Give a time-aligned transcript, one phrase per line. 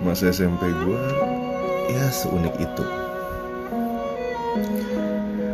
[0.00, 1.02] masa SMP gue
[1.94, 2.84] ya seunik itu.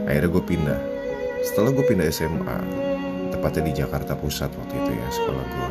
[0.09, 0.81] Akhirnya gue pindah.
[1.45, 2.59] Setelah gue pindah SMA
[3.37, 5.69] tepatnya di Jakarta Pusat waktu itu ya sekolah gue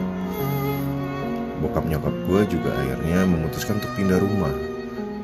[1.65, 4.53] bokap nyokap gue juga akhirnya memutuskan untuk pindah rumah.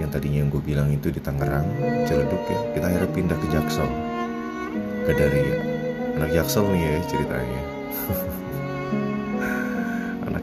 [0.01, 1.69] Yang tadinya yang gue bilang itu di Tangerang
[2.09, 3.89] Ciledug ya kita akhirnya pindah ke Jaksel.
[5.05, 5.45] Ke dari
[6.17, 7.61] anak Jaksel nih ya ceritanya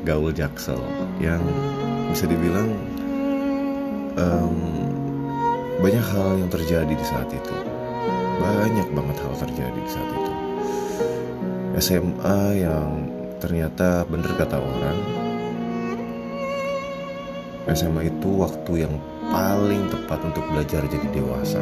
[0.07, 0.79] gaul Jaksel
[1.19, 1.43] yang
[2.11, 2.71] bisa dibilang
[4.19, 4.59] um,
[5.79, 7.55] banyak hal yang terjadi di saat itu.
[8.39, 10.33] Banyak banget hal terjadi di saat itu.
[11.79, 13.07] SMA yang
[13.39, 14.99] ternyata bener kata orang
[17.69, 18.95] SMA itu waktu yang
[19.29, 21.61] paling tepat untuk belajar jadi dewasa.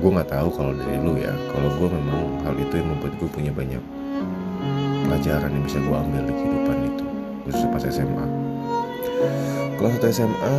[0.00, 1.32] Gue nggak tahu kalau dari lu ya.
[1.32, 3.80] Kalau gue memang hal itu yang membuat gue punya banyak
[5.06, 7.04] pelajaran yang bisa gue ambil di kehidupan itu
[7.46, 8.26] khususnya pas SMA
[9.80, 10.56] kelas satu SMA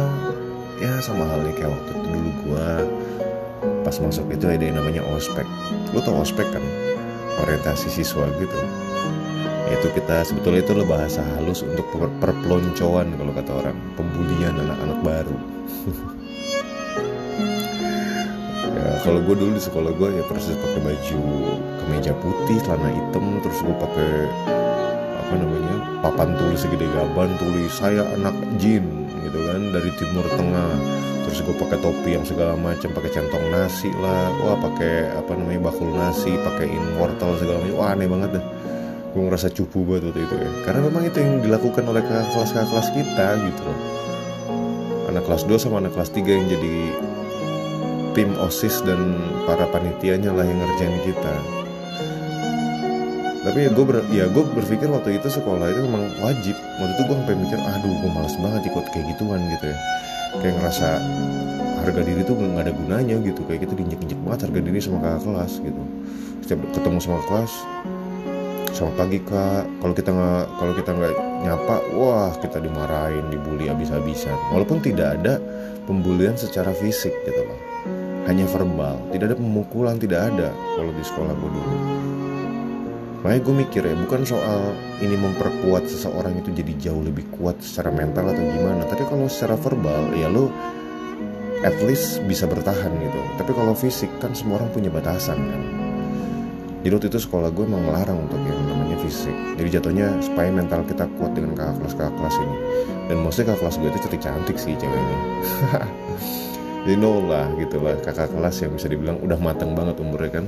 [0.82, 2.68] ya sama halnya kayak waktu itu dulu gue
[3.82, 5.46] pas masuk itu ada yang namanya ospek.
[5.94, 6.64] Lu tau ospek kan?
[7.42, 8.58] Orientasi siswa gitu.
[9.72, 13.78] Itu kita sebetulnya itu lo bahasa halus untuk per perpeloncoan kalau kata orang.
[13.98, 15.38] Pembulian anak-anak baru
[18.78, 21.22] ya kalau gue dulu di sekolah gue ya persis pakai baju
[21.84, 24.12] kemeja putih celana hitam terus gue pakai
[25.22, 28.84] apa namanya papan tulis segede gaban tulis saya anak jin
[29.24, 30.76] gitu kan dari timur tengah.
[31.22, 35.72] Terus gue pakai topi yang segala macam pakai centong nasi lah wah pakai apa namanya
[35.72, 38.46] bakul nasi pakaiin wortel segala macam wah aneh banget deh.
[39.16, 40.50] Gue ngerasa cupu banget waktu itu ya.
[40.68, 43.80] Karena memang itu yang dilakukan oleh kelas kelas kita gitu loh.
[45.08, 46.76] Anak kelas 2 sama anak kelas 3 yang jadi
[48.12, 49.16] tim OSIS dan
[49.48, 51.34] para panitianya lah yang ngerjain kita.
[53.42, 56.54] Tapi ya gue ber, ya gue berpikir waktu itu sekolah itu memang wajib.
[56.78, 59.78] Waktu itu gue sampai mikir aduh gue males banget ikut kayak gituan gitu ya.
[60.44, 60.88] Kayak ngerasa
[61.82, 63.42] harga diri tuh nggak ada gunanya gitu.
[63.50, 65.82] Kayak kita diinjek-injek banget harga diri sama kakak kelas gitu.
[66.46, 67.54] Setiap ketemu sama kelas
[68.72, 69.64] selamat pagi kak.
[69.82, 74.38] Kalau kita nggak kalau kita nggak nyapa wah kita dimarahin dibully habis-habisan.
[74.54, 75.42] Walaupun tidak ada
[75.90, 77.71] pembulian secara fisik gitu loh
[78.30, 78.98] hanya verbal.
[79.10, 81.78] Tidak ada pemukulan tidak ada kalau di sekolah gue dulu.
[83.22, 87.94] Makanya gue mikir ya bukan soal ini memperkuat seseorang itu jadi jauh lebih kuat secara
[87.94, 88.82] mental atau gimana.
[88.90, 90.50] Tapi kalau secara verbal ya lo
[91.62, 93.22] at least bisa bertahan gitu.
[93.38, 95.62] Tapi kalau fisik kan semua orang punya batasan kan.
[96.82, 99.34] Jadi waktu itu sekolah gue emang melarang untuk yang namanya fisik.
[99.54, 102.58] Jadi jatuhnya supaya mental kita kuat dengan kakak kelas kakak kelas ini.
[103.06, 105.18] Dan maksudnya kakak kelas gue itu cantik cantik sih ceweknya
[106.82, 110.46] jadi no lah gitu lah kakak kelas yang bisa dibilang udah matang banget umurnya kan.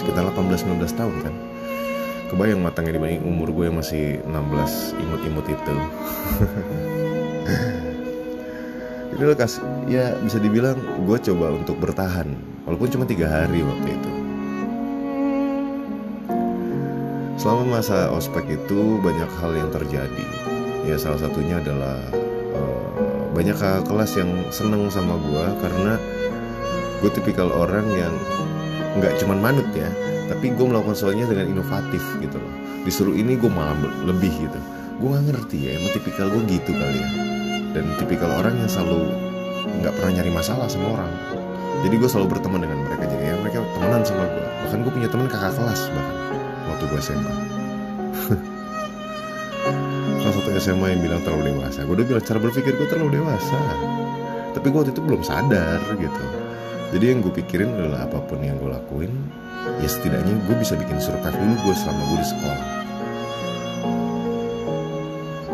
[0.00, 1.34] Sekitar 18-19 tahun kan.
[2.32, 5.74] Kebayang matangnya dibanding umur gue yang masih 16 imut-imut itu.
[9.10, 9.60] Jadi lo kasih
[9.92, 12.32] ya bisa dibilang gue coba untuk bertahan
[12.64, 14.12] walaupun cuma tiga hari waktu itu.
[17.36, 20.26] Selama masa ospek itu banyak hal yang terjadi.
[20.88, 22.00] Ya salah satunya adalah
[22.56, 25.94] uh, banyak kakak kelas yang seneng sama gue karena
[27.00, 28.14] gue tipikal orang yang
[28.98, 29.86] nggak cuman manut ya
[30.30, 32.54] tapi gue melakukan soalnya dengan inovatif gitu loh.
[32.86, 33.74] Disuruh ini gue malah
[34.06, 34.60] lebih gitu.
[35.02, 37.08] Gue nggak ngerti ya emang tipikal gue gitu kali ya.
[37.74, 39.10] Dan tipikal orang yang selalu
[39.82, 41.10] nggak pernah nyari masalah sama orang.
[41.82, 45.08] Jadi gue selalu berteman dengan mereka jadi ya mereka temenan sama gue bahkan gue punya
[45.10, 46.16] teman kakak kelas bahkan
[46.70, 47.34] waktu gue SMA
[50.30, 51.82] salah satu SMA yang bilang terlalu dewasa.
[51.82, 53.58] Gue udah bilang cara berpikir gue terlalu dewasa.
[54.54, 56.24] Tapi gue waktu itu belum sadar gitu.
[56.90, 59.10] Jadi yang gue pikirin adalah apa pun yang gue lakuin
[59.78, 62.66] ya setidaknya gue bisa bikin survive dulu gue selama gue di sekolah.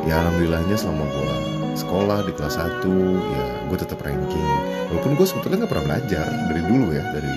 [0.07, 1.33] Ya alhamdulillahnya selama gue
[1.77, 2.85] sekolah di kelas 1
[3.33, 4.49] ya gue tetap ranking.
[4.93, 7.35] Walaupun gue sebetulnya nggak pernah belajar dari dulu ya dari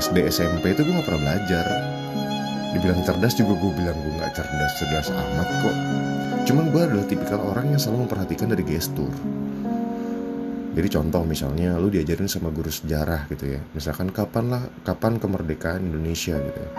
[0.00, 1.66] SD SMP itu gue nggak pernah belajar
[2.78, 5.76] dibilang cerdas juga gue bilang gue nggak cerdas cerdas amat kok.
[6.46, 9.10] Cuman gue adalah tipikal orang yang selalu memperhatikan dari gestur.
[10.78, 13.60] Jadi contoh misalnya lu diajarin sama guru sejarah gitu ya.
[13.74, 16.70] Misalkan kapan lah kapan kemerdekaan Indonesia gitu ya.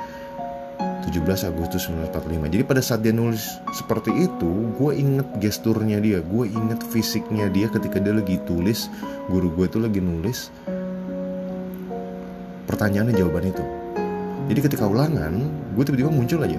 [1.09, 3.41] 17 Agustus 1945 jadi pada saat dia nulis
[3.73, 8.87] seperti itu gue inget gesturnya dia gue inget fisiknya dia ketika dia lagi tulis
[9.27, 10.47] guru gue itu lagi nulis.
[12.69, 13.78] Pertanyaannya jawaban itu
[14.49, 15.45] jadi ketika ulangan
[15.77, 16.57] gue tiba-tiba muncul aja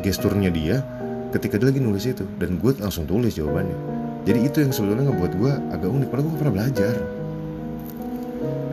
[0.00, 0.80] gesturnya dia
[1.32, 2.28] ketika dia lagi nulis itu.
[2.36, 3.74] Dan gue langsung tulis jawabannya.
[4.28, 6.08] Jadi itu yang sebetulnya ngebuat gue agak unik.
[6.12, 6.94] Padahal gue gak pernah belajar.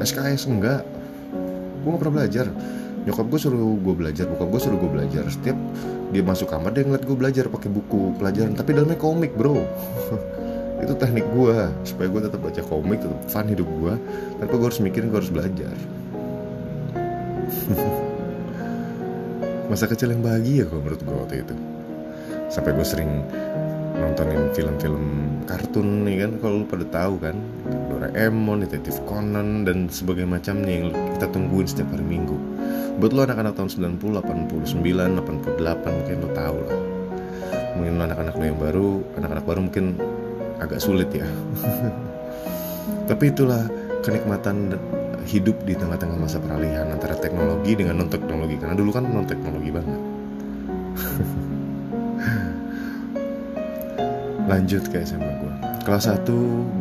[0.04, 0.81] SKS enggak.
[1.81, 2.45] Gue gak pernah belajar.
[3.07, 5.24] Nyokap gue suruh gue belajar bokap gue suruh gue belajar.
[5.31, 5.57] Setiap
[6.12, 8.54] dia masuk kamar dia ngeliat gue belajar pakai buku pelajaran.
[8.54, 9.63] Tapi dalamnya komik bro.
[10.83, 11.57] Itu teknik gue
[11.88, 13.94] supaya gue tetap baca komik tetap fun hidup gue
[14.39, 15.75] tanpa gue harus mikirin gue harus belajar
[19.69, 21.56] masa kecil yang bahagia gue menurut gue waktu itu
[22.50, 23.21] sampai gue sering
[23.94, 25.06] nontonin film-film
[25.45, 27.38] kartun nih kan kalau lu pada tahu kan
[27.89, 30.88] Doraemon, Detektif Conan dan sebagainya macamnya yang
[31.18, 32.38] kita tungguin setiap hari Minggu.
[33.01, 36.80] Buat lo anak-anak tahun 90, 89, 88 mungkin lo tahu lah.
[37.75, 38.89] Mungkin lo anak-anak lo yang baru,
[39.19, 39.86] anak-anak baru mungkin
[40.63, 41.27] agak sulit ya.
[43.10, 43.68] Tapi itulah
[44.06, 44.80] kenikmatan
[45.27, 49.71] hidup di tengah-tengah masa peralihan antara teknologi dengan non teknologi karena dulu kan non teknologi
[49.74, 50.00] banget.
[54.50, 55.54] lanjut ke SMA gue
[55.86, 56.25] kelas 1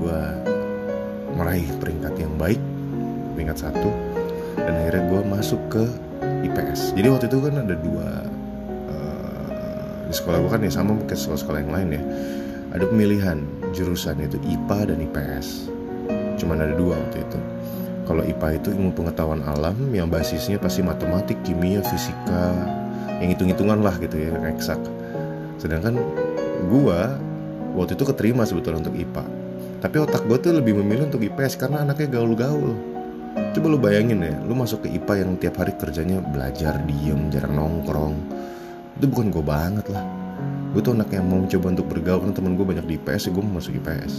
[0.01, 0.21] gue
[1.37, 2.61] meraih peringkat yang baik
[3.37, 3.91] peringkat satu.
[4.59, 5.87] Dan akhirnya gue masuk ke
[6.49, 8.27] IPS jadi waktu itu kan ada dua
[8.91, 12.03] uh, di sekolah gue kan ya sama ke sekolah-sekolah yang lain ya.
[12.69, 13.39] Ada pemilihan
[13.73, 15.73] jurusan itu IPA dan IPS
[16.39, 17.39] cuman ada dua waktu itu
[18.09, 22.57] kalau IPA itu ilmu pengetahuan alam yang basisnya pasti matematik, kimia, fisika,
[23.21, 24.81] yang hitung-hitungan lah gitu ya, eksak.
[25.61, 26.01] Sedangkan
[26.73, 27.21] gua
[27.77, 31.87] waktu itu keterima sebetulnya untuk IPA tapi otak gue tuh lebih memilih untuk IPS karena
[31.87, 32.75] anaknya gaul-gaul.
[33.55, 37.55] Coba lu bayangin ya lu masuk ke IPA yang tiap hari kerjanya belajar diem jarang
[37.55, 38.15] nongkrong.
[38.99, 40.03] Itu bukan gue banget lah.
[40.75, 43.33] Gue tuh anak yang mau coba untuk bergaul karena temen gue banyak di IPS ya
[43.33, 44.13] gue mau masuk IPS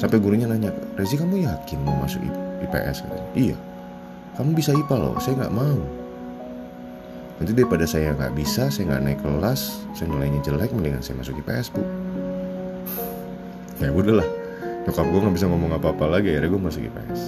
[0.00, 3.26] sampai gurunya nanya Rezi kamu yakin mau masuk IPS katanya.
[3.34, 3.56] Iya.
[4.38, 5.80] Kamu bisa IPA loh saya nggak mau.
[7.40, 11.40] Nanti daripada saya nggak bisa saya nggak naik kelas saya nilainya jelek mendingan saya masuk
[11.42, 11.82] IPS bu.
[13.82, 14.28] Ya udahlah
[14.82, 17.20] nyokap gue nggak bisa ngomong apa-apa lagi akhirnya gue masuk IPS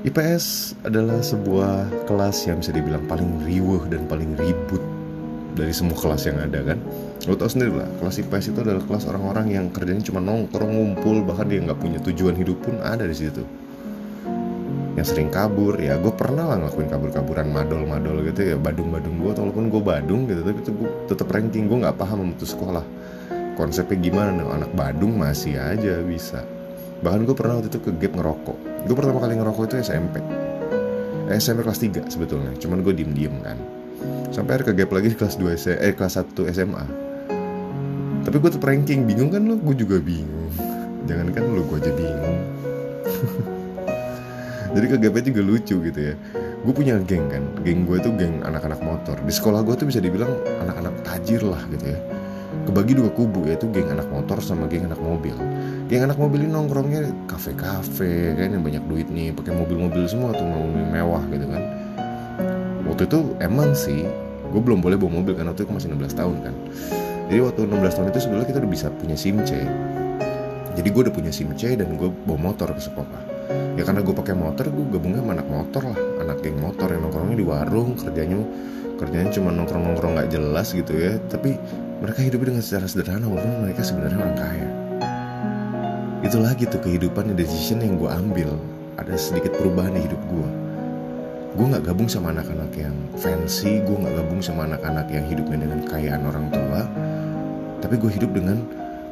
[0.00, 0.44] IPS
[0.86, 4.80] adalah sebuah kelas yang bisa dibilang paling riuh dan paling ribut
[5.58, 6.78] dari semua kelas yang ada kan
[7.28, 11.20] lo tau sendiri lah kelas IPS itu adalah kelas orang-orang yang kerjanya cuma nongkrong ngumpul
[11.28, 13.44] bahkan dia nggak punya tujuan hidup pun ada di situ.
[14.96, 19.68] Yang sering kabur ya gue pernah lah ngelakuin kabur-kaburan madol-madol gitu ya badung-badung gue walaupun
[19.68, 22.84] gue badung gitu tapi itu gue tetap ranking gue nggak paham untuk sekolah.
[23.60, 26.40] Konsepnya gimana nih anak Badung masih aja bisa.
[27.04, 28.88] Bahkan gue pernah waktu itu ke gap ngerokok.
[28.88, 30.24] Gue pertama kali ngerokok itu SMP
[31.30, 33.60] SMP kelas 3 sebetulnya cuman gue diem diem kan.
[34.32, 37.09] Sampai ke gap lagi kelas 2 SMA, eh kelas 1 SMA
[38.24, 39.08] tapi gue tuh ranking.
[39.08, 40.52] Bingung kan lo gue juga bingung.
[41.08, 42.38] Jangan kan lo gue aja bingung.
[44.74, 46.14] Jadi ke gap juga lucu gitu ya.
[46.62, 47.42] Gue punya geng kan.
[47.64, 49.16] Geng gue tuh geng anak-anak motor.
[49.24, 50.30] Di sekolah gue tuh bisa dibilang
[50.62, 51.98] anak-anak tajir lah gitu ya.
[52.68, 55.34] Kebagi dua kubu yaitu geng anak motor sama geng anak mobil.
[55.88, 60.44] Geng anak mobil ini nongkrongnya kafe-kafe kan yang banyak duit nih pakai mobil-mobil semua tuh
[60.44, 61.62] mobil mewah gitu kan.
[62.86, 64.06] Waktu itu emang sih.
[64.50, 66.54] Gue belum boleh bawa mobil karena waktu itu masih 16 tahun kan
[67.30, 69.62] jadi waktu 16 tahun itu sebenarnya kita udah bisa punya SIM C.
[70.74, 73.22] Jadi gue udah punya SIM C dan gue bawa motor ke sekolah.
[73.78, 77.06] Ya karena gue pakai motor gue gabungnya sama anak motor lah anak geng motor yang
[77.06, 78.42] nongkrongnya di warung kerjanya
[78.98, 81.22] kerjanya cuma nongkrong nongkrong nggak jelas gitu ya.
[81.30, 81.54] Tapi
[82.02, 84.68] mereka hidup dengan secara sederhana walaupun mereka sebenarnya orang kaya.
[86.26, 88.58] Itu lagi tuh kehidupan dan decision yang gue ambil.
[88.98, 90.50] Ada sedikit perubahan di hidup gue
[91.50, 95.82] gue nggak gabung sama anak-anak yang fancy gue nggak gabung sama anak-anak yang hidupnya dengan
[95.82, 96.86] kekayaan orang tua
[97.80, 98.60] tapi gue hidup dengan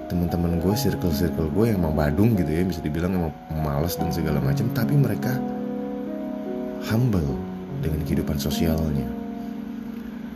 [0.08, 4.40] teman-teman gue circle-circle gue yang mau badung gitu ya bisa dibilang emang malas dan segala
[4.40, 4.68] macam.
[4.72, 5.36] Tapi mereka
[6.88, 7.36] humble
[7.84, 9.04] dengan kehidupan sosialnya.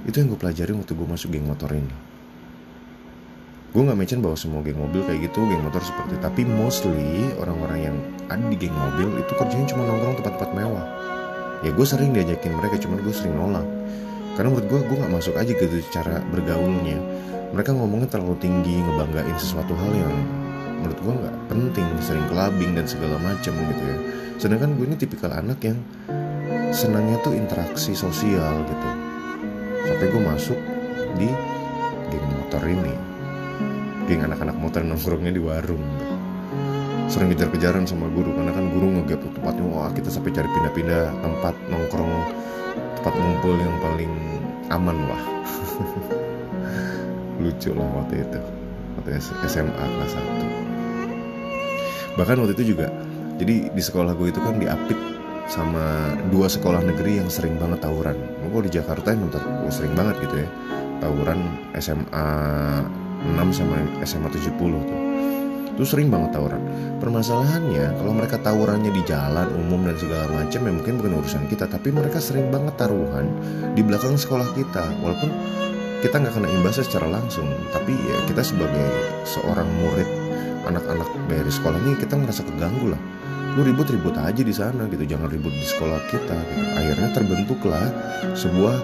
[0.05, 1.95] Itu yang gue pelajari waktu gue masuk geng motor ini.
[3.73, 7.79] Gue nggak mention bahwa semua geng mobil kayak gitu geng motor seperti tapi mostly orang-orang
[7.89, 7.97] yang
[8.29, 10.87] ada di geng mobil itu kerjanya cuma nongkrong tempat-tempat mewah.
[11.65, 13.65] Ya gue sering diajakin mereka cuman gue sering nolak.
[14.37, 17.01] Karena menurut gue gue nggak masuk aja gitu cara bergaulnya
[17.53, 20.15] mereka ngomongnya terlalu tinggi ngebanggain sesuatu hal yang
[20.81, 23.97] menurut gue nggak penting sering kelabing dan segala macam gitu ya.
[24.41, 25.79] Sedangkan gue ini tipikal anak yang
[26.73, 28.89] senangnya tuh interaksi sosial gitu.
[29.85, 30.59] Sampai gue masuk
[31.21, 31.29] di
[32.09, 32.95] geng motor ini.
[34.09, 35.85] Geng anak-anak motor nongkrongnya di warung.
[37.13, 41.55] Sering kejar-kejaran sama guru karena kan guru ngegap tempatnya wah kita sampai cari pindah-pindah tempat
[41.69, 42.15] nongkrong
[42.97, 44.13] tempat ngumpul yang paling
[44.73, 45.23] aman lah
[47.43, 48.39] lucu lah waktu itu
[48.99, 49.11] waktu
[49.51, 52.87] SMA kelas 1 bahkan waktu itu juga
[53.37, 54.95] jadi di sekolah gue itu kan diapit
[55.51, 58.15] sama dua sekolah negeri yang sering banget tawuran
[58.47, 59.27] gue di Jakarta yang
[59.73, 60.49] sering banget gitu ya
[61.03, 61.43] tawuran
[61.77, 62.27] SMA
[63.23, 65.01] 6 sama SMA 70 tuh
[65.73, 66.61] Itu sering banget tawuran.
[67.01, 71.65] Permasalahannya kalau mereka tawurannya di jalan umum dan segala macam ya mungkin bukan urusan kita,
[71.65, 73.33] tapi mereka sering banget taruhan
[73.73, 74.85] di belakang sekolah kita.
[75.01, 75.33] Walaupun
[76.03, 78.91] kita nggak kena imbasnya secara langsung, tapi ya kita sebagai
[79.23, 80.11] seorang murid
[80.67, 83.01] anak-anak dari sekolah ini kita ngerasa keganggu lah.
[83.55, 86.63] Lu ribut-ribut aja di sana gitu jangan ribut di sekolah kita gitu.
[86.75, 87.87] akhirnya terbentuklah
[88.35, 88.75] sebuah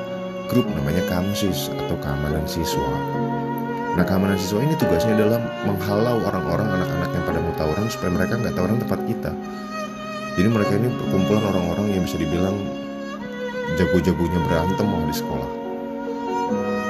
[0.46, 2.86] grup namanya kamsis atau keamanan siswa.
[3.98, 8.38] Nah keamanan siswa ini tugasnya adalah menghalau orang-orang anak-anak yang pada mau tawuran supaya mereka
[8.38, 9.32] nggak tawuran tempat kita.
[10.38, 12.54] Jadi mereka ini perkumpulan orang-orang yang bisa dibilang
[13.74, 15.67] jago-jagonya berantem mau di sekolah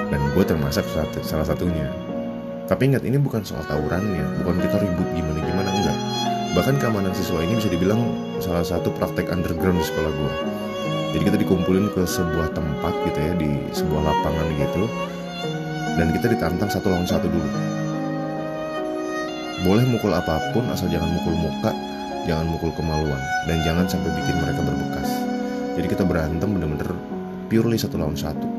[0.09, 0.85] dan gue termasuk
[1.23, 1.89] salah satunya.
[2.69, 4.45] Tapi ingat ini bukan soal tawurannya.
[4.45, 5.99] Bukan kita ribut gimana-gimana enggak.
[6.53, 8.01] Bahkan keamanan siswa ini bisa dibilang
[8.41, 10.33] salah satu praktek underground di sekolah gue
[11.09, 14.85] jadi kita dikumpulin ke sebuah tempat gitu ya di sebuah lapangan gitu.
[15.97, 17.51] Dan kita ditantang satu lawan satu dulu.
[19.65, 21.73] Boleh mukul apa pun asal jangan mukul muka
[22.29, 23.21] jangan mukul kemaluan.
[23.49, 25.09] Dan jangan sampai bikin mereka berbekas.
[25.81, 26.93] Jadi kita berantem bener-bener
[27.49, 28.58] purely satu lawan satu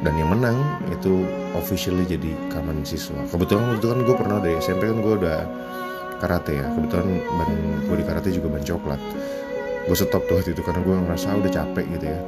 [0.00, 0.56] dan yang menang
[0.88, 3.20] itu officially jadi keamanan siswa.
[3.28, 5.38] Kebetulan waktu itu kan gue pernah dari SMP kan gue udah
[6.24, 6.66] karate ya.
[6.72, 7.50] Kebetulan ban
[7.84, 9.00] gue di karate juga ban coklat.
[9.84, 12.20] Gue stop tuh waktu itu karena gue ngerasa udah capek gitu ya.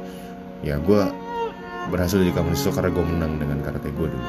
[0.63, 1.01] Ya gue
[1.89, 4.27] berhasil jadi komunis karena gue menang dengan karate gue dulu.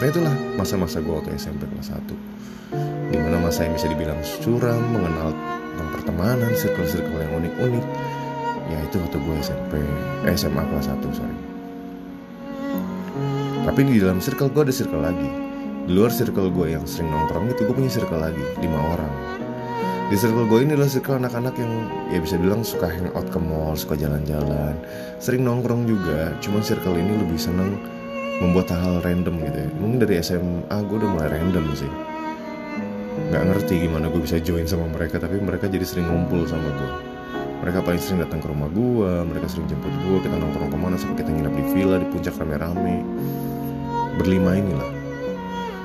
[0.00, 2.72] Nah itulah masa-masa gue waktu SMP kelas 1
[3.10, 5.34] di mana masa yang bisa dibilang suram mengenal
[5.74, 7.84] tentang pertemanan circle-circle yang unik-unik.
[8.70, 9.82] Ya itu waktu gue SMP
[10.30, 11.39] eh, SMA kelas 1 sorry
[13.60, 15.28] tapi di dalam circle gue ada circle lagi.
[15.84, 19.12] Di luar circle gue yang sering nongkrong itu gue punya circle lagi lima orang.
[20.08, 21.72] Di circle gue ini adalah circle anak-anak yang
[22.10, 24.74] ya bisa bilang suka hangout ke mall suka jalan-jalan.
[25.20, 27.76] Sering nongkrong juga cuman circle ini lebih seneng
[28.40, 29.68] membuat hal, random gitu ya.
[29.76, 31.90] Mungkin dari SMA gue udah mulai random sih.
[33.30, 37.09] Nggak ngerti gimana gue bisa join sama mereka tapi mereka jadi sering ngumpul sama gue
[37.60, 40.96] mereka paling sering datang ke rumah gue mereka sering jemput gue kita nongkrong ke mana
[40.96, 43.04] sampai kita nginap di villa di puncak rame-rame
[44.16, 45.00] berlima inilah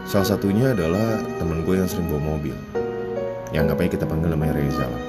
[0.05, 2.53] Salah satunya adalah temen gue yang sering bawa mobil.
[3.49, 5.03] Yang ngapain kita panggil namanya Reza lah.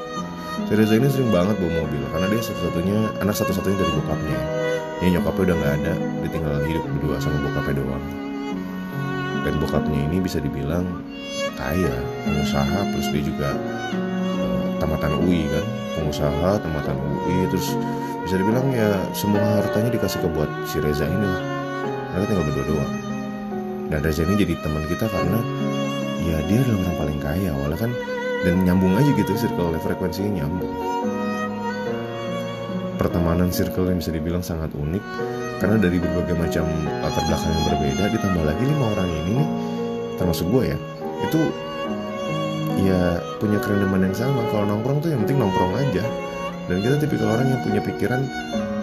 [0.64, 4.40] Si Reza ini sering banget bawa mobil karena dia satu-satunya anak satu-satunya dari bokapnya.
[5.04, 8.04] Yang nyokapnya udah nggak ada, dia tinggal hidup berdua sama bokapnya doang.
[9.44, 10.88] Dan bokapnya ini bisa dibilang
[11.60, 11.92] kaya,
[12.24, 13.52] pengusaha, plus dia juga
[14.78, 15.64] tamatan UI kan,
[15.98, 17.74] pengusaha, tamatan UI, terus
[18.26, 21.42] bisa dibilang ya semua hartanya dikasih ke buat si Reza ini lah.
[22.16, 22.92] Mereka tinggal berdua doang.
[23.86, 25.38] Dan Reza ini jadi teman kita karena
[26.26, 27.92] ya dia adalah orang paling kaya awalnya kan.
[28.44, 30.74] Dan nyambung aja gitu circle frekuensinya nyambung.
[32.96, 35.04] Pertemanan circle yang bisa dibilang sangat unik
[35.56, 36.64] karena dari berbagai macam
[37.00, 39.48] latar belakang yang berbeda ditambah lagi lima orang ini nih
[40.20, 40.78] termasuk gue ya
[41.24, 41.40] itu
[42.76, 44.44] ya punya kerendaman yang sama.
[44.52, 46.04] Kalau nongkrong tuh yang penting nongkrong aja.
[46.66, 48.26] Dan kita tipikal orang yang punya pikiran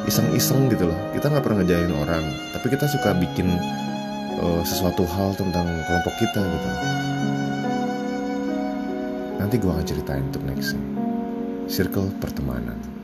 [0.08, 1.00] iseng-iseng gitu loh.
[1.12, 2.24] Kita nggak pernah ngejain orang
[2.56, 3.60] tapi kita suka bikin
[4.40, 6.70] uh, sesuatu hal tentang kelompok kita gitu.
[9.40, 11.04] Nanti gue akan ceritain untuk nextnya
[11.68, 13.03] circle pertemanan